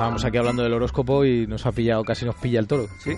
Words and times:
Estábamos 0.00 0.24
aquí 0.24 0.38
hablando 0.38 0.62
del 0.62 0.72
horóscopo 0.72 1.26
y 1.26 1.46
nos 1.46 1.66
ha 1.66 1.72
pillado, 1.72 2.02
casi 2.04 2.24
nos 2.24 2.34
pilla 2.36 2.58
el 2.58 2.66
toro. 2.66 2.88
Sí. 3.00 3.10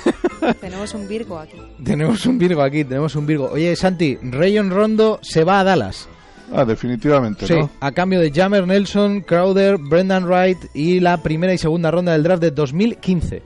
Tenemos 0.60 0.92
un 0.92 1.06
Virgo 1.06 1.38
aquí. 1.38 1.56
Tenemos 1.84 2.26
un 2.26 2.36
Virgo 2.36 2.62
aquí, 2.62 2.82
tenemos 2.84 3.14
un 3.14 3.26
Virgo. 3.26 3.48
Oye, 3.52 3.76
Santi, 3.76 4.18
Rayon 4.20 4.70
Rondo 4.70 5.20
se 5.22 5.44
va 5.44 5.60
a 5.60 5.64
Dallas. 5.64 6.08
Ah, 6.52 6.64
definitivamente, 6.64 7.46
Sí, 7.46 7.54
¿no? 7.54 7.70
a 7.78 7.92
cambio 7.92 8.18
de 8.18 8.32
Jammer 8.32 8.66
Nelson, 8.66 9.20
Crowder, 9.20 9.76
Brendan 9.78 10.24
Wright 10.24 10.58
y 10.74 10.98
la 10.98 11.22
primera 11.22 11.54
y 11.54 11.58
segunda 11.58 11.92
ronda 11.92 12.10
del 12.10 12.24
draft 12.24 12.42
de 12.42 12.50
2015. 12.50 13.42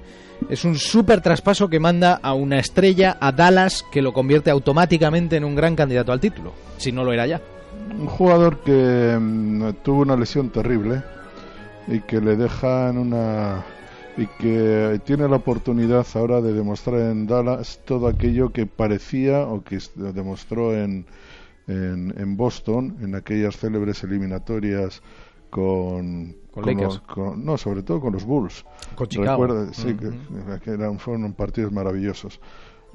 Es 0.49 0.65
un 0.65 0.77
súper 0.77 1.21
traspaso 1.21 1.69
que 1.69 1.81
manda 1.81 2.19
a 2.23 2.33
una 2.33 2.59
estrella 2.59 3.19
a 3.21 3.31
Dallas 3.31 3.85
que 3.93 4.01
lo 4.01 4.15
convierte 4.15 4.51
automáticamente 4.51 5.37
en 5.37 5.45
un 5.45 5.55
gran 5.55 5.77
candidato 5.77 6.13
al 6.13 6.21
título, 6.21 6.55
si 6.79 6.93
no 6.93 7.05
lo 7.05 7.13
era 7.13 7.27
ya. 7.27 7.43
Un 7.99 8.07
jugador 8.07 8.61
que 8.61 9.19
mm, 9.21 9.73
tuvo 9.83 10.01
una 10.01 10.17
lesión 10.17 10.49
terrible 10.49 11.03
y 11.89 12.01
que 12.01 12.21
le 12.21 12.37
deja 12.37 12.89
en 12.91 12.99
una 12.99 13.65
y 14.17 14.27
que 14.39 15.01
tiene 15.05 15.29
la 15.29 15.37
oportunidad 15.37 16.07
ahora 16.15 16.41
de 16.41 16.53
demostrar 16.53 17.01
en 17.01 17.27
Dallas 17.27 17.81
todo 17.85 18.07
aquello 18.09 18.53
que 18.53 18.67
parecía 18.67 19.47
o 19.47 19.63
que 19.63 19.79
demostró 19.95 20.75
en, 20.77 21.07
en, 21.69 22.13
en 22.17 22.37
Boston 22.37 22.97
en 23.01 23.15
aquellas 23.15 23.57
célebres 23.57 24.03
eliminatorias 24.05 25.01
con, 25.49 26.37
Con 26.53 26.65
los- 26.77 27.01
con- 27.01 27.45
no 27.45 27.57
sobre 27.57 27.83
todo 27.83 28.01
con 28.01 28.13
los 28.13 28.25
Bulls 28.25 28.65
Con 28.95 29.07
Chicago. 29.09 29.47
Recuerda- 29.47 29.73
sí, 29.73 29.95
que, 29.95 30.61
que 30.65 30.71
eran, 30.71 30.99
fueron 30.99 31.33
partidos 31.33 31.73
maravillosos. 31.73 32.41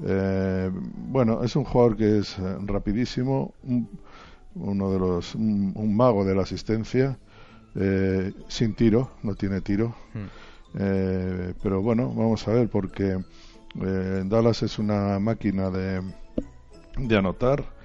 Eh, 0.04 0.70
bueno, 1.08 1.42
es 1.42 1.56
un 1.56 1.64
jugador 1.64 1.96
que 1.96 2.18
es 2.18 2.38
eh, 2.38 2.56
rapidísimo, 2.66 3.54
un- 3.64 3.88
uno 4.54 4.90
de 4.92 4.98
los, 4.98 5.34
un, 5.34 5.72
un 5.74 5.96
mago 5.96 6.24
de 6.24 6.34
la 6.34 6.42
asistencia, 6.42 7.18
eh, 7.78 8.32
sin 8.48 8.74
tiro, 8.74 9.10
no 9.22 9.34
tiene 9.34 9.60
tiro. 9.60 9.94
Eh, 10.78 11.54
pero 11.62 11.82
bueno, 11.82 12.08
vamos 12.08 12.46
a 12.48 12.52
ver, 12.52 12.68
porque 12.68 13.18
eh, 13.80 14.22
Dallas 14.26 14.62
es 14.62 14.78
una 14.78 15.18
máquina 15.18 15.70
de, 15.70 16.02
de 16.98 17.16
anotar. 17.16 17.76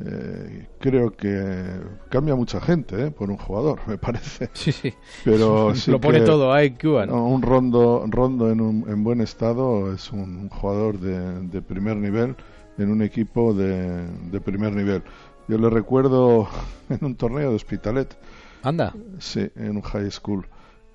Eh, 0.00 0.68
creo 0.80 1.14
que 1.14 1.80
cambia 2.08 2.34
mucha 2.34 2.62
gente 2.62 3.08
eh, 3.08 3.10
por 3.10 3.30
un 3.30 3.36
jugador, 3.36 3.80
me 3.86 3.98
parece. 3.98 4.48
Sí, 4.54 4.72
sí. 4.72 4.94
Pero 5.24 5.74
sí 5.74 5.90
lo 5.90 6.00
pone 6.00 6.20
todo. 6.20 6.54
Cuban. 6.80 7.08
no, 7.10 7.26
un 7.26 7.42
rondo, 7.42 8.04
rondo 8.08 8.50
en, 8.50 8.60
un, 8.60 8.88
en 8.88 9.04
buen 9.04 9.20
estado 9.20 9.92
es 9.92 10.10
un, 10.10 10.36
un 10.36 10.48
jugador 10.48 10.98
de, 10.98 11.42
de 11.48 11.60
primer 11.60 11.96
nivel 11.96 12.36
en 12.78 12.90
un 12.90 13.02
equipo 13.02 13.52
de, 13.52 14.06
de 14.30 14.40
primer 14.40 14.72
nivel. 14.72 15.02
Yo 15.48 15.58
le 15.58 15.68
recuerdo 15.68 16.48
en 16.88 17.04
un 17.04 17.14
torneo 17.14 17.50
de 17.50 17.56
Hospitalet, 17.56 18.16
Anda. 18.62 18.94
sí, 19.18 19.48
en 19.56 19.76
un 19.76 19.82
high 19.82 20.10
school. 20.10 20.46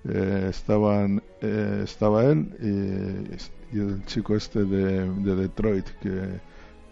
Eh, 0.09 0.47
estaban, 0.49 1.21
eh, 1.41 1.81
estaba 1.83 2.23
él 2.25 2.47
y, 2.61 3.75
y 3.77 3.79
el 3.81 4.05
chico 4.05 4.35
este 4.35 4.63
de, 4.63 5.09
de 5.11 5.35
Detroit 5.35 5.85
que, 6.01 6.39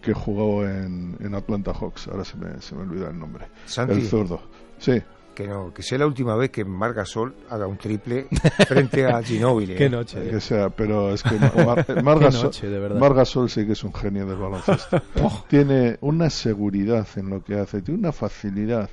que 0.02 0.12
jugó 0.12 0.64
en, 0.66 1.16
en 1.20 1.34
Atlanta 1.34 1.72
Hawks. 1.72 2.08
Ahora 2.08 2.24
se 2.24 2.36
me, 2.36 2.60
se 2.60 2.74
me 2.74 2.82
olvida 2.82 3.08
el 3.08 3.18
nombre. 3.18 3.46
Santi. 3.64 3.94
El 3.94 4.02
zurdo. 4.06 4.42
Sí, 4.78 5.00
Que 5.34 5.46
no, 5.46 5.72
que 5.72 5.82
sea 5.82 5.96
la 5.98 6.06
última 6.06 6.34
vez 6.36 6.50
que 6.50 6.64
Margasol 6.66 7.34
haga 7.48 7.66
un 7.66 7.78
triple 7.78 8.26
frente 8.68 9.06
a 9.06 9.22
Ginóbili. 9.22 9.72
¿eh? 9.72 9.76
Qué 9.76 9.88
noche. 9.88 10.28
que 10.28 10.40
sea, 10.40 10.68
pero 10.68 11.14
es 11.14 11.22
que 11.22 11.36
Mar- 11.38 12.02
Margasol, 12.02 12.42
noche, 12.48 12.68
de 12.68 12.78
verdad. 12.78 13.00
Margasol 13.00 13.48
sí 13.48 13.64
que 13.64 13.72
es 13.72 13.82
un 13.84 13.94
genio 13.94 14.26
del 14.26 14.36
baloncesto. 14.36 15.00
tiene 15.48 15.96
una 16.02 16.28
seguridad 16.28 17.06
en 17.16 17.30
lo 17.30 17.42
que 17.42 17.54
hace, 17.58 17.80
tiene 17.80 18.00
una 18.00 18.12
facilidad. 18.12 18.90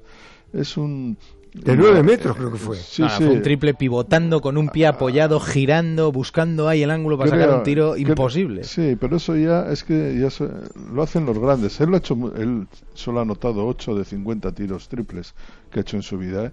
Es 0.53 0.77
un... 0.77 1.17
De 1.53 1.77
nueve 1.77 2.01
metros 2.01 2.35
creo 2.35 2.51
que 2.51 2.57
fue. 2.57 2.75
Sí, 2.77 3.03
Nada, 3.03 3.17
sí. 3.17 3.23
fue 3.25 3.33
un 3.35 3.41
triple 3.43 3.73
pivotando 3.75 4.41
con 4.41 4.57
un 4.57 4.69
pie 4.69 4.87
apoyado, 4.87 5.39
girando, 5.39 6.11
buscando 6.11 6.67
ahí 6.67 6.81
el 6.83 6.89
ángulo 6.89 7.17
para 7.17 7.29
sacar 7.29 7.45
Creo- 7.47 7.57
un 7.59 7.63
tiro 7.63 7.95
imposible. 7.97 8.63
Sí, 8.63 8.97
pero 8.99 9.17
eso 9.17 9.35
ya 9.35 9.71
es 9.71 9.83
que 9.83 10.17
ya 10.19 10.29
se- 10.31 10.49
lo 10.91 11.03
hacen 11.03 11.25
los 11.25 11.37
grandes. 11.37 11.79
Él, 11.79 11.89
lo 11.89 11.95
ha 11.95 11.99
hecho, 11.99 12.15
él 12.37 12.67
solo 12.95 13.19
ha 13.19 13.21
anotado 13.21 13.67
8 13.67 13.93
de 13.95 14.03
50 14.03 14.51
tiros 14.53 14.87
triples 14.87 15.35
que 15.71 15.79
ha 15.79 15.81
hecho 15.81 15.95
en 15.95 16.03
su 16.03 16.17
vida. 16.17 16.45
¿eh? 16.45 16.51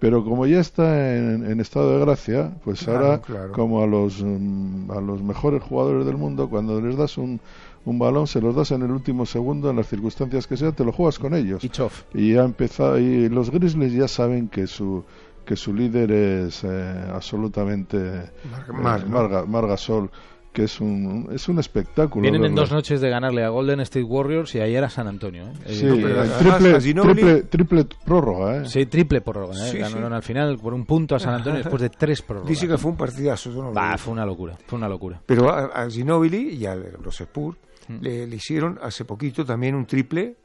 Pero 0.00 0.24
como 0.24 0.46
ya 0.46 0.60
está 0.60 1.16
en, 1.16 1.44
en 1.50 1.58
estado 1.60 1.92
de 1.98 2.04
gracia, 2.04 2.52
pues 2.64 2.84
Claro, 2.84 3.06
ahora, 3.06 3.18
claro. 3.20 3.52
como 3.52 3.82
a 3.82 3.86
los, 3.86 4.22
mm, 4.22 4.90
a 4.92 5.00
los 5.00 5.22
mejores 5.22 5.62
jugadores 5.62 6.06
del 6.06 6.16
mundo, 6.16 6.48
cuando 6.48 6.80
les 6.80 6.96
das 6.96 7.18
un, 7.18 7.40
un 7.84 7.98
balón, 7.98 8.26
se 8.28 8.40
los 8.40 8.54
das 8.54 8.70
en 8.70 8.82
el 8.82 8.92
último 8.92 9.26
segundo, 9.26 9.70
en 9.70 9.76
las 9.76 9.88
circunstancias 9.88 10.46
que 10.46 10.56
sea, 10.56 10.70
te 10.72 10.84
lo 10.84 10.92
juegas 10.92 11.18
con 11.18 11.34
ellos. 11.34 11.64
Y 11.64 11.68
chof. 11.68 12.04
Y 12.14 12.36
empezado, 12.36 12.98
y 12.98 13.28
los 13.28 13.50
Grizzlies 13.50 13.92
ya 13.92 14.06
saben 14.08 14.48
que 14.48 14.66
su 14.68 15.04
que 15.44 15.56
su 15.56 15.72
líder 15.72 16.12
es 16.12 16.62
eh, 16.62 17.04
absolutamente 17.10 17.96
eh, 17.96 18.30
Mar- 18.72 19.08
¿no? 19.08 19.18
Marga- 19.18 19.46
Margasol, 19.46 20.10
que 20.58 20.64
es 20.64 20.80
un 20.80 21.28
es 21.32 21.48
un 21.48 21.60
espectáculo. 21.60 22.22
Vienen 22.22 22.44
en 22.44 22.54
dos 22.56 22.72
noches 22.72 23.00
de 23.00 23.08
ganarle 23.08 23.44
a 23.44 23.48
Golden 23.50 23.78
State 23.80 24.02
Warriors 24.04 24.52
y 24.56 24.60
ayer 24.60 24.82
a 24.82 24.90
San 24.90 25.06
Antonio. 25.06 25.44
¿eh? 25.44 25.52
Sí, 25.72 25.86
Eh, 25.86 25.88
No, 25.88 25.96
pero 25.96 26.20
además 26.20 26.38
triple, 26.58 26.78
Ginobili- 26.80 27.04
triple, 27.14 27.42
triple 27.44 27.86
prórroga, 28.04 28.56
¿eh? 28.56 28.66
Sí, 28.68 28.86
triple 28.86 29.20
prórroga. 29.20 29.54
¿eh? 29.54 29.70
Sí, 29.70 29.78
Ganaron 29.78 30.10
sí. 30.10 30.16
al 30.16 30.22
final 30.22 30.58
por 30.58 30.74
un 30.74 30.84
punto 30.84 31.14
a 31.14 31.20
San 31.20 31.34
Antonio 31.34 31.58
después 31.60 31.80
de 31.80 31.90
tres 31.90 32.22
prórrogas. 32.22 32.48
Dice 32.50 32.66
que 32.66 32.76
fue 32.76 32.90
un 32.90 32.96
partidazo. 32.96 33.50
no 33.50 33.72
Bah, 33.72 33.96
fue 33.96 34.12
una 34.12 34.26
locura, 34.26 34.56
fue 34.66 34.78
una 34.78 34.88
locura. 34.88 35.20
Pero 35.24 35.48
a, 35.48 35.66
a 35.66 35.88
Ginóbili 35.88 36.54
y 36.56 36.66
a 36.66 36.74
los 36.74 37.20
Spurs 37.20 37.56
Mm. 37.88 38.02
le, 38.02 38.26
le 38.26 38.36
hicieron 38.36 38.78
hace 38.82 39.04
poquito 39.06 39.46
también 39.46 39.74
un 39.74 39.86
triple, 39.86 40.36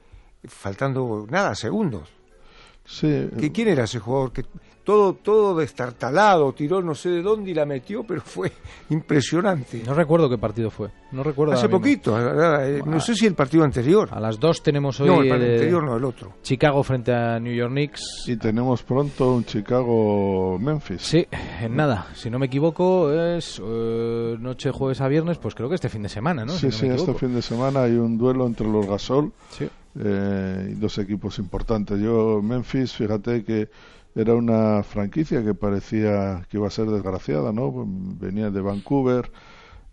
faltando 0.48 1.26
nada, 1.30 1.56
segundos. 1.56 2.10
Sí, 2.86 3.30
¿Que, 3.40 3.52
¿Quién 3.52 3.68
era 3.70 3.84
ese 3.86 4.00
jugador? 4.00 4.32
que 4.32 4.44
todo, 4.84 5.14
todo 5.16 5.56
destartalado, 5.56 6.52
tiró 6.54 6.82
no 6.82 6.94
sé 6.96 7.10
de 7.10 7.22
dónde 7.22 7.52
y 7.52 7.54
la 7.54 7.66
metió, 7.66 8.04
pero 8.04 8.22
fue 8.22 8.52
impresionante. 8.90 9.82
No 9.86 9.94
recuerdo 9.94 10.30
qué 10.30 10.38
partido 10.38 10.70
fue. 10.70 10.90
No 11.12 11.24
recuerdo. 11.24 11.54
Hace 11.54 11.70
poquito, 11.70 12.18
eh, 12.20 12.82
no 12.86 13.00
sé 13.00 13.16
si 13.16 13.26
el 13.26 13.36
partido 13.36 13.64
anterior. 13.64 14.10
A 14.12 14.20
las 14.20 14.40
dos 14.40 14.62
tenemos 14.64 15.00
hoy 15.00 15.08
No, 15.08 15.22
el 15.22 15.30
partido 15.30 15.52
anterior 15.54 15.84
no, 15.84 15.96
el 15.98 16.04
otro. 16.04 16.34
Chicago 16.42 16.84
frente 16.84 17.14
a 17.14 17.40
New 17.40 17.54
York 17.54 17.72
Knicks. 17.72 18.26
y 18.28 18.36
tenemos 18.38 18.84
pronto 18.84 19.34
un 19.36 19.46
Chicago-Memphis. 19.46 21.02
Sí, 21.02 21.28
en 21.62 21.76
nada. 21.76 22.08
Si 22.16 22.30
no 22.30 22.40
me 22.40 22.48
equivoco, 22.48 23.12
es 23.12 23.62
eh, 23.64 24.36
noche 24.40 24.72
jueves 24.72 25.02
a 25.02 25.08
viernes, 25.08 25.38
pues 25.38 25.56
creo 25.56 25.70
que 25.70 25.76
este 25.76 25.90
fin 25.90 26.04
de 26.04 26.10
semana, 26.10 26.46
¿no? 26.46 26.52
sí, 26.54 26.72
Si 26.72 26.88
no 26.88 26.96
sí, 26.98 27.02
este 27.02 27.14
fin 27.14 27.34
de 27.34 27.42
semana 27.42 27.84
hay 27.84 27.94
un 27.96 28.18
duelo 28.18 28.46
entre 28.48 28.68
los 28.68 28.86
Gasol 28.88 29.32
Sí. 29.50 29.68
eh, 30.00 30.70
y 30.72 30.74
dos 30.76 30.98
equipos 30.98 31.38
importantes. 31.40 32.00
Yo, 32.00 32.42
Memphis, 32.42 32.94
fíjate 32.94 33.44
que 33.44 33.70
era 34.16 34.36
una 34.36 34.84
franquicia 34.84 35.44
que 35.44 35.54
parecía 35.54 36.46
que 36.50 36.58
iba 36.58 36.68
a 36.68 36.72
ser 36.72 36.88
desgraciada, 36.88 37.52
¿no? 37.52 37.72
Venía 38.20 38.50
de 38.52 38.62
Vancouver, 38.62 39.32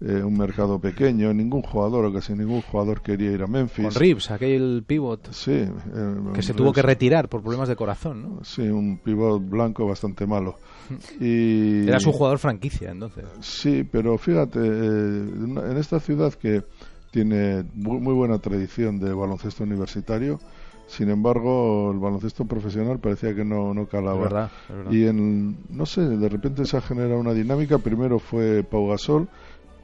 eh, 0.03 0.23
un 0.23 0.37
mercado 0.37 0.79
pequeño, 0.79 1.33
ningún 1.35 1.63
jugador 1.63 2.05
o 2.07 2.13
casi 2.13 2.33
ningún 2.35 2.63
jugador 2.63 3.03
quería 3.03 3.33
ir 3.33 3.43
a 3.43 3.47
Memphis. 3.47 3.85
Con 3.87 3.95
Reeves, 3.95 4.31
aquel 4.31 4.83
pivot 4.87 5.31
Sí, 5.33 5.53
eh, 5.53 5.71
que 6.35 6.43
se 6.43 6.53
Reeves. 6.53 6.57
tuvo 6.57 6.73
que 6.73 6.83
retirar 6.83 7.29
por 7.29 7.43
problemas 7.43 7.69
de 7.69 7.77
corazón, 7.77 8.23
¿no? 8.23 8.45
Sí, 8.45 8.63
un 8.63 8.99
pivot 8.99 9.43
blanco 9.47 9.87
bastante 9.87 10.27
malo. 10.27 10.57
Y... 11.21 11.87
Era 11.87 12.01
su 12.01 12.13
jugador 12.13 12.39
franquicia, 12.39 12.91
entonces. 12.91 13.25
Sí, 13.41 13.85
pero 13.91 14.17
fíjate, 14.19 14.59
eh, 14.59 15.23
en 15.71 15.77
esta 15.77 16.01
ciudad 16.01 16.33
que 16.35 16.63
tiene 17.11 17.65
muy, 17.75 18.01
muy 18.01 18.15
buena 18.15 18.39
tradición 18.39 18.99
de 19.01 19.13
baloncesto 19.13 19.65
universitario, 19.65 20.41
sin 20.91 21.09
embargo, 21.11 21.91
el 21.93 21.99
baloncesto 21.99 22.45
profesional 22.45 22.99
parecía 22.99 23.35
que 23.35 23.45
no, 23.45 23.73
no 23.75 23.87
calaba. 23.87 24.17
Es 24.19 24.23
verdad, 24.25 24.51
es 24.69 24.77
verdad. 24.77 24.91
Y 24.93 25.07
en, 25.07 25.57
no 25.71 25.87
sé, 25.87 26.03
de 26.03 26.29
repente 26.29 26.65
se 26.67 26.77
ha 26.77 26.81
generado 26.81 27.19
una 27.19 27.33
dinámica. 27.33 27.79
Primero 27.79 28.19
fue 28.19 28.63
Pau 28.65 28.89
Gasol, 28.89 29.29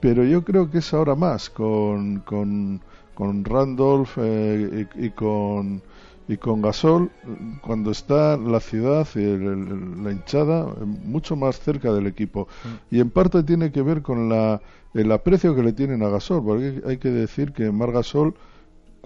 pero 0.00 0.24
yo 0.24 0.44
creo 0.44 0.70
que 0.70 0.78
es 0.78 0.92
ahora 0.94 1.14
más 1.14 1.48
con, 1.50 2.20
con, 2.20 2.80
con 3.14 3.44
Randolph 3.44 4.18
eh, 4.18 4.86
y, 4.96 5.06
y 5.06 5.10
con 5.10 5.82
y 6.28 6.38
con 6.38 6.60
Gasol 6.60 7.08
cuando 7.62 7.92
está 7.92 8.36
la 8.36 8.58
ciudad 8.58 9.06
y 9.14 9.20
el- 9.20 9.42
el- 9.46 10.02
la 10.02 10.10
hinchada 10.10 10.66
eh, 10.68 10.84
mucho 10.84 11.36
más 11.36 11.60
cerca 11.60 11.92
del 11.92 12.08
equipo 12.08 12.48
Mm. 12.64 12.94
y 12.96 13.00
en 13.00 13.10
parte 13.10 13.44
tiene 13.44 13.70
que 13.70 13.80
ver 13.80 14.02
con 14.02 14.28
la 14.28 14.60
el 14.92 15.12
aprecio 15.12 15.54
que 15.54 15.62
le 15.62 15.72
tienen 15.72 16.02
a 16.02 16.08
Gasol 16.08 16.42
porque 16.44 16.82
hay 16.84 16.96
que 16.98 17.10
decir 17.10 17.52
que 17.52 17.70
Mar 17.70 17.92
Gasol 17.92 18.34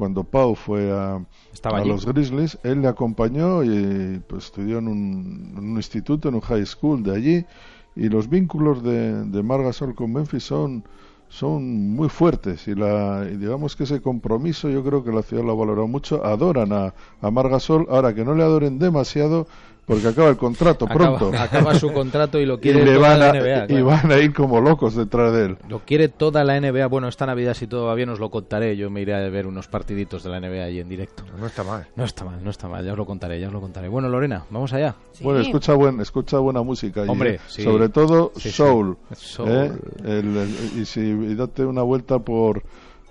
cuando 0.01 0.25
Pau 0.25 0.55
fue 0.55 0.91
a, 0.91 1.21
los 1.85 2.07
Grizzlies, 2.07 2.59
él 2.63 2.81
le 2.81 2.89
acompañó 2.89 3.63
y 3.63 4.19
pues, 4.27 4.47
estudió 4.47 4.79
en 4.79 4.89
un, 4.89 5.55
en 5.59 5.63
un 5.73 5.77
instituto, 5.77 6.31
en 6.31 6.37
un 6.37 6.41
high 6.41 6.65
school 6.65 7.03
de 7.03 7.15
allí, 7.15 7.45
y 7.95 8.09
los 8.09 8.31
vínculos 8.31 8.83
de, 8.83 9.27
de 9.27 9.43
Mar 9.43 9.63
Gasol 9.63 9.95
con 9.95 10.11
Memphis 10.11 10.45
son, 10.45 10.85
son 11.29 11.91
muy 11.91 12.09
fuertes, 12.09 12.67
y, 12.67 12.75
la, 12.75 13.29
y 13.31 13.37
digamos 13.37 13.77
que 13.77 13.85
ese 13.85 14.01
compromiso 14.01 14.71
yo 14.71 14.83
creo 14.83 15.05
que 15.05 15.13
la 15.13 15.21
ciudad 15.21 15.45
lo 15.45 15.53
ha 15.53 15.57
valorado 15.57 15.87
mucho, 15.87 16.25
adoran 16.25 16.73
a, 16.73 16.95
a 17.21 17.31
Mar 17.31 17.51
Gasol, 17.51 17.87
ahora 17.91 18.15
que 18.15 18.25
no 18.25 18.35
le 18.35 18.43
adoren 18.43 18.79
demasiado, 18.79 19.49
porque 19.91 20.09
acaba 20.09 20.29
el 20.29 20.37
contrato 20.37 20.85
Acaba, 20.85 21.19
pronto. 21.19 21.39
acaba 21.43 21.75
su 21.75 21.93
contrato 21.93 22.39
y 22.39 22.47
lo 22.47 22.55
y, 22.59 22.59
quiere 22.59 22.85
le 22.85 22.95
toda 22.95 23.09
van 23.11 23.19
la 23.19 23.31
a, 23.31 23.33
NBA. 23.67 23.79
y 23.79 23.83
van 23.83 24.13
a 24.13 24.19
ir 24.19 24.33
como 24.33 24.61
locos 24.61 24.95
detrás 24.95 25.33
de 25.33 25.45
él. 25.47 25.59
Lo 25.69 25.81
quiere 25.81 26.09
toda 26.09 26.45
la 26.45 26.61
NBA. 26.61 26.87
Bueno, 26.87 27.09
esta 27.09 27.27
Navidad, 27.27 27.55
si 27.55 27.67
todo 27.67 27.87
va 27.87 27.95
bien, 27.95 28.09
os 28.11 28.21
lo 28.21 28.31
contaré. 28.31 28.77
Yo 28.77 28.89
me 28.91 29.01
iré 29.01 29.15
a 29.15 29.29
ver 29.29 29.47
unos 29.47 29.67
partiditos 29.69 30.23
de 30.23 30.31
la 30.31 30.39
NBA 30.41 30.63
ahí 30.65 30.79
en 30.81 30.89
directo. 30.89 31.25
No 31.39 31.47
está 31.47 31.65
mal. 31.65 31.87
No 31.97 32.05
está 32.05 32.25
mal, 32.25 32.43
no 32.43 32.51
está 32.51 32.69
mal. 32.69 32.85
Ya 32.85 32.93
os 32.93 32.99
lo 32.99 33.07
contaré, 33.07 33.41
ya 33.41 33.49
os 33.49 33.53
lo 33.53 33.61
contaré. 33.61 33.89
Bueno, 33.89 34.09
Lorena, 34.09 34.45
vamos 34.51 34.73
allá. 34.73 34.95
Sí. 35.13 35.25
Bueno, 35.25 35.41
escucha, 35.41 35.75
buen, 35.75 36.01
escucha 36.01 36.39
buena 36.39 36.63
música. 36.63 37.03
allí, 37.03 37.11
Hombre, 37.11 37.41
sí. 37.49 37.63
Sobre 37.63 37.89
todo 37.89 38.33
Sí, 38.37 38.43
sí. 38.43 38.51
soul. 38.53 38.97
Soul. 39.17 39.49
¿eh? 39.51 39.73
El- 40.05 40.37
el- 40.37 40.81
y, 40.81 40.85
si, 40.85 41.01
y 41.01 41.35
date 41.35 41.65
una 41.65 41.83
vuelta 41.83 42.19
por, 42.21 42.63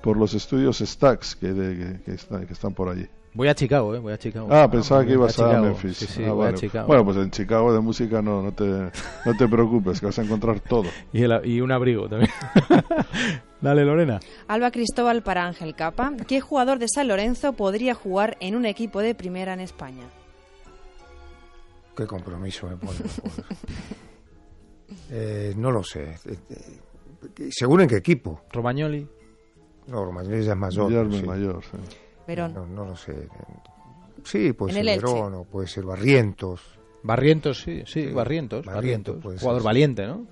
por 0.01 0.15
los 0.17 0.33
estudios 0.33 0.79
Stax 0.79 1.35
que, 1.35 1.53
de- 1.53 1.75
que, 1.97 2.03
que 2.03 2.11
está- 2.13 2.45
que 2.45 2.53
están 2.53 2.73
por 2.73 2.89
allí. 2.89 3.05
Voy 3.33 3.47
a 3.47 3.53
Chicago, 3.55 3.93
¿eh? 3.95 3.99
Voy 3.99 4.11
a 4.11 4.17
Chicago. 4.17 4.47
Ah, 4.51 4.69
pensaba 4.69 5.05
que 5.05 5.13
ibas 5.13 5.37
a, 5.39 5.45
Chicago. 5.47 5.65
Memphis. 5.65 5.97
Sí, 5.97 6.05
sí, 6.07 6.23
Ah, 6.25 6.31
voy 6.31 6.41
a 6.41 6.45
vale. 6.47 6.57
Chicago. 6.57 6.87
Bueno, 6.87 7.05
pues 7.05 7.17
en 7.17 7.29
Chicago 7.31 7.71
de 7.73 7.79
música 7.79 8.21
no, 8.21 8.41
no, 8.41 8.51
te, 8.51 8.63
no 8.65 9.37
te 9.37 9.47
preocupes, 9.47 9.99
que 9.99 10.07
vas 10.07 10.17
a 10.19 10.23
encontrar 10.23 10.59
todo. 10.61 10.85
y, 11.13 11.21
el- 11.23 11.41
y 11.45 11.61
un 11.61 11.71
abrigo 11.71 12.09
también. 12.09 12.31
Dale, 13.61 13.85
Lorena. 13.85 14.19
Alba 14.47 14.71
Cristóbal 14.71 15.21
para 15.21 15.45
Ángel 15.45 15.75
Capa. 15.75 16.13
¿Qué 16.27 16.41
jugador 16.41 16.79
de 16.79 16.87
San 16.87 17.07
Lorenzo 17.07 17.53
podría 17.53 17.93
jugar 17.93 18.35
en 18.39 18.55
un 18.55 18.65
equipo 18.65 18.99
de 19.01 19.13
primera 19.15 19.53
en 19.53 19.59
España? 19.59 20.03
Qué 21.95 22.07
compromiso 22.07 22.67
me 22.67 22.77
pone. 22.77 22.97
Eh, 25.11 25.53
no 25.57 25.71
lo 25.71 25.83
sé. 25.83 26.15
Eh, 26.25 26.37
eh, 26.49 27.49
Según 27.51 27.81
en 27.81 27.87
qué 27.89 27.97
equipo. 27.97 28.41
Romagnoli. 28.51 29.07
No, 29.87 30.05
Romagnoli 30.05 30.43
ya 30.45 30.53
es 30.53 30.57
mayor. 30.57 30.87
Guillermo 30.87 31.17
sí. 31.17 31.23
mayor. 31.23 31.63
sí. 31.63 31.77
Verón. 32.29 32.53
No, 32.53 32.65
no 32.65 32.85
lo 32.85 32.95
sé. 32.95 33.27
Sí, 34.23 34.53
puede 34.53 34.77
En 34.79 34.85
ser. 34.85 35.01
Verón 35.01 35.33
o 35.35 35.43
puede 35.43 35.67
ser 35.67 35.83
Barrientos. 35.85 36.61
Barrientos, 37.03 37.61
sí, 37.61 37.83
sí, 37.85 38.03
Sí, 38.07 38.11
Barrientos. 38.11 38.65
Barrientos 38.65 39.15
Barrientos. 39.15 39.31
ser, 39.33 39.39
Jugador 39.41 39.61
sí. 39.61 39.65
valiente, 39.65 40.07
¿no? 40.07 40.25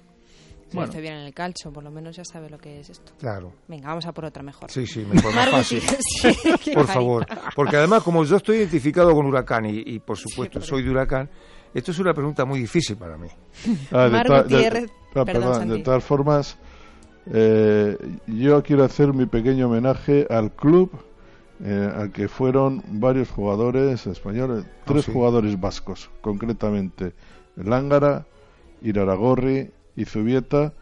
Bueno. 0.74 0.90
hace 0.90 1.00
bien 1.00 1.14
en 1.14 1.20
el 1.22 1.34
calcio, 1.34 1.72
por 1.72 1.82
lo 1.82 1.90
menos 1.92 2.14
ya 2.18 2.26
sabe 2.26 2.50
lo 2.50 2.58
que 2.58 2.82
es 2.82 2.90
esto. 2.90 3.14
Claro. 3.18 3.54
Venga, 3.70 3.88
vamos 3.88 4.06
a 4.06 4.12
por 4.12 4.26
otra 4.26 4.44
mejor. 4.44 4.70
Sí, 4.70 4.86
sí, 4.86 5.06
mejor, 5.06 5.34
más 5.34 5.50
fácil. 5.50 5.82
sí, 6.62 6.72
Por 6.74 6.86
favor. 6.88 7.26
Porque 7.56 7.78
además, 7.78 8.04
como 8.04 8.26
yo 8.26 8.36
estoy 8.36 8.58
identificado 8.58 9.14
con 9.16 9.26
Huracán 9.28 9.66
y, 9.66 9.78
y, 9.86 10.00
por 10.00 10.18
supuesto 10.18 10.60
Sí, 10.60 10.68
soy 10.68 10.84
de 10.84 10.90
Huracán, 10.92 11.30
esto 11.74 11.92
es 11.92 12.00
una 12.00 12.14
pregunta 12.14 12.44
muy 12.44 12.60
difícil 12.60 12.98
para 12.98 13.18
mí. 13.18 13.30
Ah, 13.94 14.10
de 14.10 14.24
ta- 14.24 14.44
de- 14.44 14.56
Gutiérrez- 14.58 14.92
ah, 15.16 15.24
perdón, 15.24 15.26
perdón, 15.26 15.70
de 15.70 15.80
todas 15.84 16.04
formas, 16.04 16.58
eh, 17.34 17.98
yo 18.28 18.62
quiero 18.62 18.84
hacer 18.84 19.14
mi 19.14 19.26
pequeño 19.26 19.68
homenaje 19.68 20.28
al 20.30 20.52
club 20.52 20.92
eh, 21.64 21.92
al 21.96 22.12
que 22.12 22.28
fueron 22.28 22.84
varios 22.88 23.30
jugadores 23.30 24.06
españoles, 24.08 24.66
tres 24.86 25.06
sí. 25.06 25.12
jugadores 25.12 25.60
vascos, 25.60 26.10
concretamente 26.22 27.14
Lángara, 27.56 28.26
Iraragorri 28.82 29.72
y 29.96 30.06
Zubieta, 30.06 30.74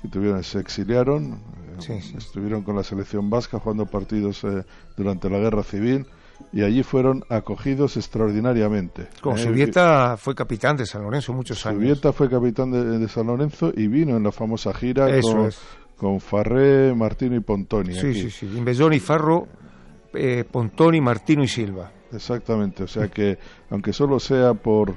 que 0.00 0.08
tuvieron, 0.08 0.42
se 0.44 0.60
exiliaron, 0.60 1.32
eh, 1.78 1.80
Sí, 1.80 2.14
estuvieron 2.16 2.62
con 2.62 2.76
la 2.76 2.82
selección 2.84 3.30
vasca 3.30 3.58
jugando 3.58 3.86
partidos 3.86 4.44
eh, 4.44 4.64
durante 4.96 5.28
la 5.30 5.38
guerra 5.38 5.62
civil 5.62 6.06
y 6.52 6.62
allí 6.62 6.82
fueron 6.82 7.24
acogidos 7.28 7.96
extraordinariamente. 7.96 9.08
Con 9.20 9.36
Eh, 9.36 9.42
Subieta 9.44 10.16
fue 10.16 10.34
capitán 10.34 10.76
de 10.76 10.86
San 10.86 11.02
Lorenzo 11.02 11.32
muchos 11.32 11.64
años. 11.66 11.80
Zubieta 11.80 12.12
fue 12.12 12.30
capitán 12.30 12.70
de, 12.70 12.98
de 12.98 13.08
San 13.08 13.26
Lorenzo 13.26 13.72
y 13.76 13.88
vino 13.88 14.16
en 14.16 14.22
la 14.22 14.32
famosa 14.32 14.72
gira 14.72 15.08
Eso 15.10 15.32
con, 15.36 15.46
es. 15.46 15.58
con 15.96 16.20
Farré, 16.20 16.94
Martino 16.94 17.34
y 17.36 17.40
Pontoni. 17.40 17.94
Sí, 17.94 18.06
aquí. 18.08 18.20
sí, 18.22 18.30
sí. 18.30 18.46
Imbelloni, 18.56 19.00
Farro, 19.00 19.48
eh, 20.14 20.44
Pontoni, 20.50 21.00
Martino 21.00 21.42
y 21.42 21.48
Silva. 21.48 21.90
Exactamente, 22.12 22.84
o 22.84 22.88
sea 22.88 23.08
que 23.08 23.38
aunque 23.70 23.92
solo 23.92 24.18
sea 24.18 24.54
por 24.54 24.94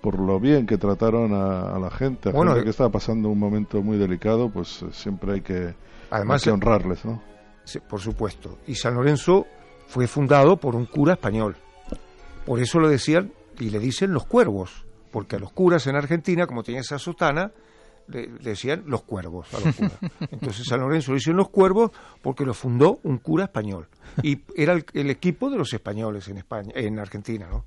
por 0.00 0.18
lo 0.18 0.38
bien 0.38 0.66
que 0.66 0.78
trataron 0.78 1.34
a, 1.34 1.74
a 1.74 1.78
la 1.78 1.90
gente, 1.90 2.28
a 2.28 2.32
Bueno, 2.32 2.52
gente 2.52 2.64
que 2.64 2.70
estaba 2.70 2.90
pasando 2.90 3.28
un 3.28 3.38
momento 3.38 3.82
muy 3.82 3.98
delicado, 3.98 4.48
pues 4.48 4.82
eh, 4.82 4.86
siempre 4.92 5.32
hay 5.34 5.40
que, 5.40 5.74
Además, 6.10 6.40
hay 6.40 6.44
que 6.44 6.50
honrarles, 6.52 7.04
¿no? 7.04 7.20
Sí, 7.64 7.80
por 7.80 8.00
supuesto. 8.00 8.58
Y 8.66 8.76
San 8.76 8.94
Lorenzo 8.94 9.46
fue 9.88 10.06
fundado 10.06 10.56
por 10.56 10.76
un 10.76 10.86
cura 10.86 11.14
español. 11.14 11.56
Por 12.46 12.60
eso 12.60 12.78
lo 12.78 12.88
decían 12.88 13.32
y 13.58 13.70
le 13.70 13.78
dicen 13.78 14.12
los 14.12 14.24
cuervos, 14.24 14.86
porque 15.10 15.36
a 15.36 15.38
los 15.38 15.52
curas 15.52 15.86
en 15.86 15.96
Argentina, 15.96 16.46
como 16.46 16.62
tenían 16.62 16.82
esa 16.82 16.98
sotana, 16.98 17.52
le, 18.08 18.26
le 18.26 18.50
decían 18.50 18.84
los 18.86 19.02
cuervos 19.02 19.52
a 19.54 19.60
los 19.60 19.76
curas. 19.76 19.98
Entonces 20.30 20.66
San 20.66 20.80
Lorenzo 20.80 21.12
le 21.12 21.18
dicen 21.18 21.36
los 21.36 21.50
cuervos 21.50 21.92
porque 22.22 22.44
lo 22.44 22.54
fundó 22.54 23.00
un 23.02 23.18
cura 23.18 23.44
español. 23.44 23.88
Y 24.22 24.40
era 24.56 24.72
el, 24.72 24.84
el 24.94 25.10
equipo 25.10 25.50
de 25.50 25.58
los 25.58 25.72
españoles 25.72 26.28
en 26.28 26.38
España, 26.38 26.72
en 26.74 26.98
Argentina, 26.98 27.48
¿no? 27.50 27.64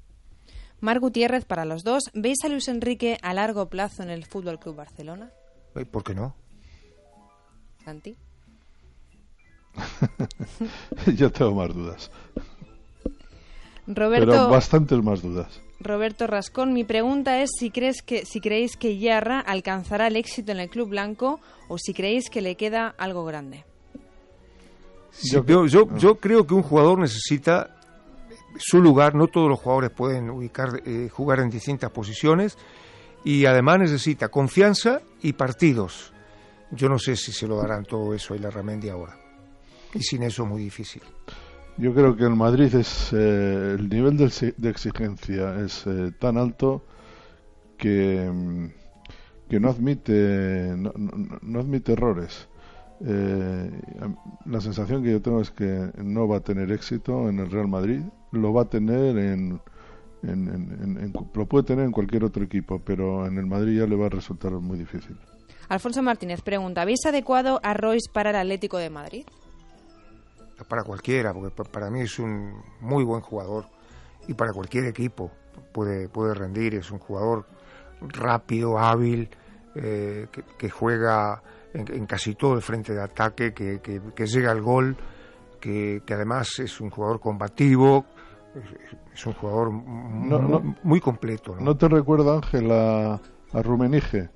Mar 0.81 0.99
Gutiérrez 0.99 1.45
para 1.45 1.63
los 1.63 1.83
dos. 1.83 2.05
¿Veis 2.13 2.43
a 2.43 2.49
Luis 2.49 2.67
Enrique 2.67 3.17
a 3.21 3.33
largo 3.33 3.69
plazo 3.69 4.01
en 4.01 4.09
el 4.09 4.25
Fútbol 4.25 4.59
Club 4.59 4.75
Barcelona? 4.75 5.31
¿Por 5.91 6.03
qué 6.03 6.15
no? 6.15 6.35
Santi. 7.85 8.17
Yo 11.15 11.31
tengo 11.31 11.55
más 11.55 11.73
dudas, 11.73 12.11
Roberto, 13.87 14.31
pero 14.31 14.49
bastantes 14.49 15.01
más 15.01 15.21
dudas. 15.21 15.61
Roberto 15.83 16.27
Rascón, 16.27 16.73
mi 16.73 16.83
pregunta 16.83 17.41
es 17.41 17.49
si 17.57 17.69
crees 17.71 18.01
que 18.01 18.25
si 18.25 18.39
creéis 18.41 18.77
que 18.77 18.97
Yarra 18.97 19.39
alcanzará 19.39 20.07
el 20.07 20.15
éxito 20.15 20.51
en 20.51 20.59
el 20.59 20.69
club 20.69 20.89
blanco 20.89 21.39
o 21.67 21.77
si 21.77 21.93
creéis 21.93 22.29
que 22.29 22.41
le 22.41 22.55
queda 22.55 22.93
algo 22.97 23.25
grande. 23.25 23.65
Sí, 25.11 25.31
Yo- 25.35 25.43
yo, 25.45 25.65
yo, 25.67 25.97
yo 25.97 26.15
creo 26.19 26.47
que 26.47 26.53
un 26.53 26.63
jugador 26.63 26.99
necesita 26.99 27.77
su 28.57 28.81
lugar, 28.81 29.15
no 29.15 29.27
todos 29.27 29.49
los 29.49 29.59
jugadores 29.59 29.91
pueden 29.91 30.29
ubicar, 30.29 30.81
eh, 30.85 31.09
jugar 31.11 31.39
en 31.39 31.49
distintas 31.49 31.91
posiciones 31.91 32.57
y 33.23 33.45
además 33.45 33.79
necesita 33.79 34.29
confianza 34.29 35.01
y 35.21 35.33
partidos. 35.33 36.13
Yo 36.71 36.87
no 36.89 36.97
sé 36.99 37.15
si 37.15 37.31
se 37.31 37.47
lo 37.47 37.57
darán 37.57 37.83
todo 37.85 38.13
eso 38.13 38.33
a 38.33 38.37
Ilarramendi 38.37 38.89
ahora. 38.89 39.17
Y 39.93 40.01
sin 40.01 40.23
eso 40.23 40.43
es 40.43 40.49
muy 40.49 40.61
difícil. 40.63 41.01
Yo 41.77 41.93
creo 41.93 42.15
que 42.15 42.25
en 42.25 42.37
Madrid 42.37 42.73
es 42.75 43.11
eh, 43.13 43.75
el 43.79 43.89
nivel 43.89 44.17
de, 44.17 44.53
de 44.57 44.69
exigencia 44.69 45.55
es 45.61 45.85
eh, 45.87 46.11
tan 46.19 46.37
alto 46.37 46.83
que, 47.77 48.29
mm, 48.31 48.65
que 49.49 49.59
no 49.59 49.69
admite 49.69 50.73
no, 50.77 50.91
no- 50.95 51.39
no 51.41 51.59
admite 51.59 51.93
errores. 51.93 52.47
Eh, 53.03 53.71
la 54.45 54.61
sensación 54.61 55.01
que 55.03 55.11
yo 55.11 55.21
tengo 55.23 55.41
es 55.41 55.49
que 55.49 55.89
no 56.03 56.27
va 56.27 56.37
a 56.37 56.41
tener 56.41 56.71
éxito 56.71 57.27
en 57.29 57.39
el 57.39 57.49
Real 57.49 57.67
Madrid, 57.67 58.01
lo 58.31 58.53
va 58.53 58.63
a 58.63 58.69
tener 58.69 59.17
en, 59.17 59.59
en- 60.21 60.47
en- 60.49 60.97
en- 61.01 61.13
lo 61.33 61.45
puede 61.47 61.63
tener 61.63 61.85
en 61.85 61.91
cualquier 61.91 62.23
otro 62.25 62.43
equipo, 62.43 62.79
pero 62.85 63.25
en 63.25 63.39
el 63.39 63.47
Madrid 63.47 63.79
ya 63.79 63.87
le 63.87 63.95
va 63.95 64.05
a 64.05 64.09
resultar 64.09 64.51
muy 64.51 64.77
difícil. 64.77 65.17
Alfonso 65.67 66.03
Martínez 66.03 66.41
pregunta, 66.41 66.83
¿habéis 66.83 67.03
adecuado 67.07 67.59
a 67.63 67.73
Royce 67.73 68.11
para 68.13 68.29
el 68.29 68.35
Atlético 68.35 68.77
de 68.77 68.89
Madrid? 68.91 69.23
Para 70.67 70.83
cualquiera, 70.83 71.33
porque 71.33 71.49
pa- 71.55 71.63
para 71.63 71.89
mí 71.89 72.01
es 72.01 72.19
un 72.19 72.61
muy 72.79 73.03
buen 73.03 73.21
jugador 73.21 73.65
y 74.27 74.33
para 74.33 74.51
cualquier 74.53 74.85
equipo 74.85 75.31
puede, 75.71 76.07
puede 76.09 76.33
rendir. 76.33 76.75
Es 76.75 76.91
un 76.91 76.99
jugador 76.99 77.45
rápido, 78.01 78.77
hábil, 78.79 79.29
eh, 79.75 80.27
que, 80.31 80.43
que 80.57 80.69
juega 80.69 81.41
en, 81.73 81.85
en 81.93 82.05
casi 82.05 82.35
todo 82.35 82.53
el 82.55 82.61
frente 82.61 82.93
de 82.93 83.01
ataque, 83.01 83.53
que, 83.53 83.79
que- 83.81 84.01
que 84.15 84.25
llega 84.27 84.51
al 84.51 84.61
gol, 84.61 84.95
que, 85.59 86.01
además 86.09 86.59
es 86.59 86.81
un 86.81 86.89
jugador 86.89 87.19
combativo, 87.19 88.05
es, 88.55 88.89
es 89.13 89.25
un 89.25 89.33
jugador 89.33 89.71
no. 89.71 90.39
muy, 90.39 90.75
muy 90.83 90.99
completo. 90.99 91.55
¿no? 91.55 91.61
¿No 91.65 91.77
te 91.77 91.87
recuerda, 91.87 92.35
Ángel, 92.35 92.71
a, 92.71 93.13
a 93.53 93.61
Rumenige? 93.61 94.29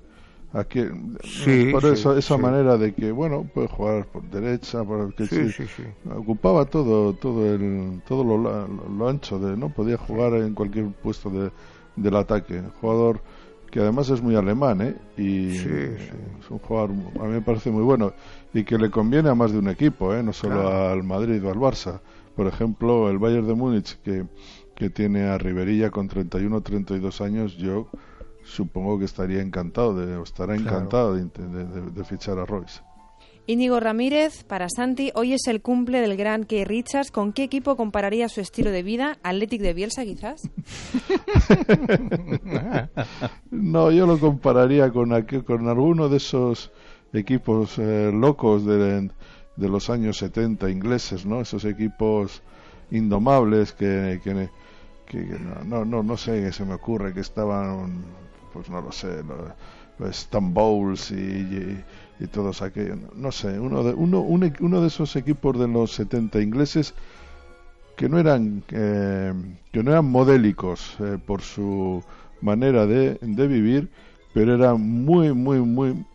A 0.58 0.64
que, 0.64 0.82
Sí, 1.22 1.70
por 1.72 1.82
sí, 1.82 1.88
eso, 1.94 2.16
esa 2.16 2.36
sí. 2.36 2.40
manera 2.40 2.76
de 2.78 2.94
que, 2.94 3.12
bueno, 3.12 3.44
puede 3.54 3.68
jugar 3.68 4.06
por 4.06 4.22
derecha, 4.30 4.84
por 4.84 5.14
que 5.14 5.26
ocupaba 6.16 6.64
todo 6.66 7.14
todo 7.14 7.40
el 7.54 8.02
todo 8.08 8.22
lo, 8.24 8.36
la- 8.42 8.66
lo 8.98 9.08
ancho 9.08 9.38
de 9.38 9.56
no 9.56 9.68
podía 9.70 9.96
jugar 9.98 10.34
en 10.34 10.54
cualquier 10.54 10.86
puesto 11.04 11.30
de, 11.30 11.50
del 11.96 12.16
ataque 12.16 12.62
jugador 12.80 13.20
que 13.70 13.80
además 13.80 14.08
es 14.10 14.22
muy 14.22 14.36
alemán 14.36 14.80
¿eh? 14.80 14.94
y 15.16 15.56
es 16.40 16.50
un 16.50 16.58
jugador 16.58 16.90
a 17.20 17.24
mí 17.24 17.32
me 17.32 17.42
parece 17.42 17.70
muy 17.70 17.82
bueno 17.82 18.12
y 18.54 18.64
que 18.64 18.78
le 18.78 18.90
conviene 18.90 19.28
a 19.28 19.34
más 19.34 19.52
de 19.52 19.58
un 19.58 19.68
equipo 19.68 20.14
¿eh? 20.14 20.22
no 20.22 20.32
solo 20.32 20.54
Claro. 20.62 20.92
al 20.92 21.02
Madrid 21.02 21.44
o 21.44 21.50
al 21.50 21.56
Barça 21.58 22.00
por 22.36 22.46
ejemplo 22.46 23.10
el 23.10 23.18
Bayern 23.18 23.46
de 23.46 23.54
Múnich 23.54 23.98
que 24.02 24.24
que 24.74 24.90
tiene 24.90 25.22
a 25.24 25.38
Riverilla 25.38 25.90
con 25.90 26.06
31 26.08 26.60
32 26.60 27.20
años 27.20 27.56
yo 27.56 27.88
supongo 28.46 28.98
que 28.98 29.04
estaría 29.04 29.42
encantado 29.42 29.94
de 29.94 30.16
o 30.16 30.22
estará 30.22 30.54
Claro. 30.56 30.76
encantado 30.78 31.14
de, 31.16 31.24
de- 31.24 31.64
de- 31.66 31.90
de 31.90 32.04
fichar 32.04 32.38
a 32.38 32.46
Royce 32.46 32.80
Íñigo 33.48 33.78
Ramírez, 33.78 34.42
para 34.42 34.68
Santi, 34.68 35.12
hoy 35.14 35.32
es 35.34 35.46
el 35.46 35.62
cumple 35.62 36.00
del 36.00 36.16
gran 36.16 36.42
Key 36.42 36.64
Richards. 36.64 37.12
¿Con 37.12 37.32
qué 37.32 37.44
equipo 37.44 37.76
compararía 37.76 38.28
su 38.28 38.40
estilo 38.40 38.72
de 38.72 38.82
vida? 38.82 39.18
¿Athletic 39.22 39.62
de 39.62 39.72
Bielsa, 39.72 40.02
quizás? 40.04 40.50
No, 43.50 43.90
yo 43.90 44.06
lo 44.06 44.18
compararía 44.18 44.90
con, 44.90 45.10
aquel- 45.12 45.44
con 45.44 45.68
alguno 45.68 46.08
de 46.08 46.16
esos 46.18 46.72
equipos 47.12 47.78
eh, 47.78 48.10
locos 48.12 48.64
de, 48.66 49.10
de 49.56 49.68
los 49.68 49.90
años 49.90 50.18
70 50.18 50.68
ingleses, 50.70 51.24
¿no? 51.24 51.40
Esos 51.40 51.64
equipos 51.64 52.42
indomables 52.90 53.72
que, 53.72 54.20
que, 54.22 54.48
que 55.06 55.18
no, 55.64 55.84
no, 55.84 56.02
no 56.02 56.16
sé 56.16 56.42
qué 56.42 56.52
se 56.52 56.64
me 56.64 56.74
ocurre, 56.74 57.14
que 57.14 57.20
estaban, 57.20 58.04
pues 58.56 58.70
no 58.70 58.80
lo 58.80 58.90
sé, 58.90 59.22
los, 59.98 60.28
Bowls 60.40 61.10
y, 61.10 61.84
y, 62.18 62.26
todos 62.28 62.62
aquellos, 62.62 62.98
no 63.14 63.30
sé, 63.30 63.60
uno 63.60 63.82
de, 63.82 63.92
uno, 63.92 64.20
uno 64.20 64.80
de 64.80 64.86
esos 64.86 65.14
equipos 65.14 65.58
de 65.58 65.68
los 65.68 65.92
70 65.92 66.40
ingleses 66.40 66.94
que 67.96 68.08
no 68.08 68.18
eran, 68.18 68.62
eh, 68.70 69.34
que 69.72 69.82
no 69.82 69.90
eran 69.90 70.06
modélicos 70.06 70.96
eh, 71.00 71.18
por 71.24 71.42
su 71.42 72.02
manera 72.40 72.86
de, 72.86 73.18
de 73.20 73.46
vivir, 73.46 73.90
pero 74.32 74.54
eran 74.54 74.80
muy, 74.80 75.34
muy, 75.34 75.60
muy 75.60 76.06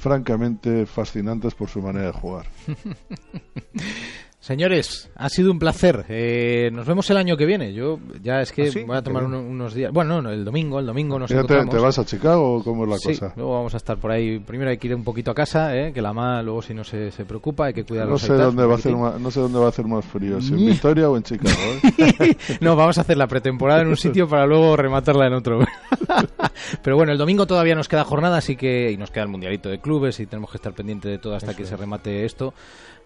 francamente 0.00 0.86
fascinantes 0.86 1.54
por 1.54 1.68
su 1.68 1.82
manera 1.82 2.06
de 2.06 2.12
jugar. 2.12 2.46
Señores, 4.46 5.10
ha 5.16 5.28
sido 5.28 5.50
un 5.50 5.58
placer. 5.58 6.04
Eh, 6.08 6.70
nos 6.72 6.86
vemos 6.86 7.10
el 7.10 7.16
año 7.16 7.36
que 7.36 7.46
viene. 7.46 7.74
Yo 7.74 7.98
ya 8.22 8.42
es 8.42 8.52
que 8.52 8.68
¿Ah, 8.68 8.80
voy 8.86 8.96
a 8.96 9.02
tomar 9.02 9.24
unos 9.24 9.74
días. 9.74 9.92
Bueno, 9.92 10.22
no, 10.22 10.30
el 10.30 10.44
domingo, 10.44 10.78
el 10.78 10.86
domingo 10.86 11.18
nos 11.18 11.28
te, 11.30 11.42
¿Te 11.42 11.78
vas 11.78 11.98
a 11.98 12.04
Chicago 12.04 12.58
o 12.58 12.62
cómo 12.62 12.84
es 12.84 12.90
la 12.90 12.98
sí, 12.98 13.08
cosa? 13.08 13.32
luego 13.34 13.54
vamos 13.54 13.74
a 13.74 13.78
estar 13.78 13.98
por 13.98 14.12
ahí. 14.12 14.38
Primero 14.38 14.70
hay 14.70 14.78
que 14.78 14.86
ir 14.86 14.94
un 14.94 15.02
poquito 15.02 15.32
a 15.32 15.34
casa, 15.34 15.76
¿eh? 15.76 15.92
que 15.92 16.00
la 16.00 16.12
mamá 16.12 16.42
luego 16.42 16.62
si 16.62 16.74
no 16.74 16.84
se, 16.84 17.10
se 17.10 17.24
preocupa 17.24 17.66
hay 17.66 17.74
que 17.74 17.82
cuidar 17.82 18.06
no 18.06 18.18
sé 18.18 18.34
dónde 18.34 18.64
va 18.64 18.74
a 18.74 18.76
hacer 18.76 18.94
más, 18.94 19.20
No 19.20 19.32
sé 19.32 19.40
dónde 19.40 19.58
va 19.58 19.66
a 19.66 19.70
hacer 19.70 19.84
más 19.84 20.04
frío, 20.04 20.40
si 20.40 20.52
en 20.52 20.64
Victoria 20.64 21.10
o 21.10 21.16
en 21.16 21.24
Chicago. 21.24 21.56
¿eh? 21.98 22.36
no, 22.60 22.76
vamos 22.76 22.98
a 22.98 23.00
hacer 23.00 23.16
la 23.16 23.26
pretemporada 23.26 23.82
en 23.82 23.88
un 23.88 23.96
sitio 23.96 24.28
para 24.28 24.46
luego 24.46 24.76
rematarla 24.76 25.26
en 25.26 25.34
otro. 25.34 25.58
Pero 26.84 26.94
bueno, 26.94 27.10
el 27.10 27.18
domingo 27.18 27.48
todavía 27.48 27.74
nos 27.74 27.88
queda 27.88 28.04
jornada, 28.04 28.36
así 28.36 28.54
que 28.54 28.92
y 28.92 28.96
nos 28.96 29.10
queda 29.10 29.24
el 29.24 29.28
mundialito 29.28 29.68
de 29.68 29.80
clubes 29.80 30.20
y 30.20 30.26
tenemos 30.26 30.52
que 30.52 30.58
estar 30.58 30.72
pendiente 30.72 31.08
de 31.08 31.18
todo 31.18 31.34
hasta 31.34 31.54
que 31.54 31.64
se 31.64 31.76
remate 31.76 32.24
esto. 32.24 32.54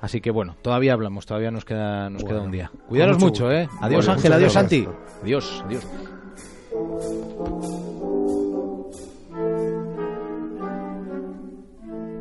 Así 0.01 0.21
que 0.21 0.31
bueno, 0.31 0.57
todavía 0.63 0.95
hablamos, 0.95 1.27
todavía 1.27 1.51
nos 1.51 1.65
queda, 1.65 2.09
nos 2.09 2.25
queda 2.25 2.41
un 2.41 2.51
día. 2.51 2.71
Cuidaros 2.89 3.19
mucho, 3.19 3.53
¿eh? 3.53 3.69
Adiós 3.81 4.09
Ángel, 4.09 4.33
adiós 4.33 4.53
Santi. 4.53 4.87
Adiós, 5.23 5.63
adiós. 5.67 5.87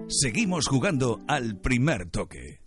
Seguimos 0.09 0.67
jugando 0.67 1.21
al 1.27 1.55
primer 1.57 2.09
toque. 2.09 2.59